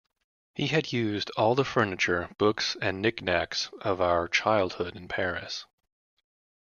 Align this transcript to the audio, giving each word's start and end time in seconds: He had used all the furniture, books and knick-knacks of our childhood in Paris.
He 0.55 0.65
had 0.65 0.91
used 0.91 1.29
all 1.37 1.53
the 1.53 1.63
furniture, 1.63 2.31
books 2.39 2.75
and 2.81 3.03
knick-knacks 3.03 3.69
of 3.81 4.01
our 4.01 4.27
childhood 4.27 4.95
in 4.95 5.07
Paris. 5.07 5.67